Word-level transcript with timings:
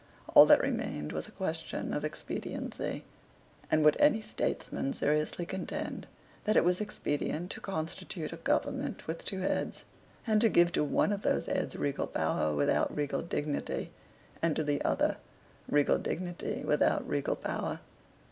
All 0.33 0.47
that 0.47 0.59
remained 0.61 1.11
was 1.11 1.27
a 1.27 1.31
question 1.31 1.93
of 1.93 2.03
expediency. 2.03 3.03
And 3.69 3.83
would 3.83 3.95
any 3.99 4.19
statesman 4.23 4.93
seriously 4.93 5.45
contend 5.45 6.07
that 6.45 6.55
it 6.57 6.63
was 6.63 6.81
expedient 6.81 7.51
to 7.51 7.61
constitute 7.61 8.33
a 8.33 8.37
government 8.37 9.05
with 9.05 9.23
two 9.23 9.41
heads, 9.41 9.83
and 10.25 10.41
to 10.41 10.49
give 10.49 10.71
to 10.71 10.83
one 10.83 11.13
of 11.13 11.21
those 11.21 11.45
heads 11.45 11.75
regal 11.75 12.07
power 12.07 12.55
without 12.55 12.97
regal 12.97 13.21
dignity, 13.21 13.91
and 14.41 14.55
to 14.55 14.63
the 14.63 14.81
other 14.83 15.17
regal 15.69 15.99
dignity 15.99 16.63
without 16.65 17.07
regal 17.07 17.35
power? 17.35 17.79